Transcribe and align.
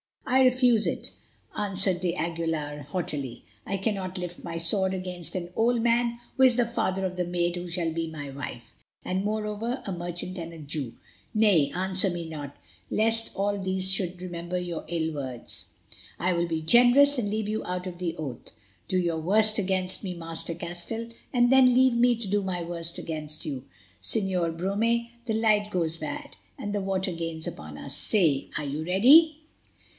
"I 0.25 0.43
refuse 0.43 0.87
it," 0.87 1.11
answered 1.55 1.99
d'Aguilar 2.01 2.83
haughtily. 2.89 3.43
"I 3.67 3.77
cannot 3.77 4.17
lift 4.17 4.43
my 4.43 4.57
sword 4.57 4.93
against 4.95 5.35
an 5.35 5.49
old 5.55 5.81
man 5.81 6.19
who 6.37 6.43
is 6.43 6.55
the 6.55 6.65
father 6.65 7.05
of 7.05 7.17
the 7.17 7.25
maid 7.25 7.55
who 7.55 7.67
shall 7.67 7.91
be 7.91 8.07
my 8.07 8.31
wife, 8.31 8.73
and, 9.05 9.23
moreover, 9.23 9.83
a 9.85 9.91
merchant 9.91 10.39
and 10.39 10.53
a 10.53 10.57
Jew. 10.57 10.93
Nay, 11.35 11.69
answer 11.75 12.09
me 12.09 12.27
not, 12.27 12.55
lest 12.89 13.35
all 13.35 13.59
these 13.59 13.91
should 13.91 14.19
remember 14.21 14.57
your 14.57 14.85
ill 14.87 15.13
words. 15.13 15.67
I 16.17 16.33
will 16.33 16.47
be 16.47 16.61
generous, 16.63 17.19
and 17.19 17.29
leave 17.29 17.49
you 17.49 17.63
out 17.65 17.85
of 17.85 17.99
the 17.99 18.15
oath. 18.17 18.51
Do 18.87 18.97
your 18.97 19.19
worst 19.19 19.59
against 19.59 20.03
me, 20.03 20.15
Master 20.15 20.55
Castell, 20.55 21.09
and 21.31 21.51
then 21.51 21.75
leave 21.75 21.93
me 21.93 22.15
to 22.15 22.27
do 22.27 22.41
my 22.41 22.63
worst 22.63 22.97
against 22.97 23.45
you. 23.45 23.65
Señor 24.01 24.57
Brome, 24.57 25.09
the 25.27 25.33
light 25.35 25.69
grows 25.69 25.97
bad, 25.97 26.37
and 26.57 26.73
the 26.73 26.81
water 26.81 27.11
gains 27.11 27.45
upon 27.45 27.77
us. 27.77 27.95
Say, 27.97 28.49
are 28.57 28.65
you 28.65 28.83
ready?" 28.83 29.37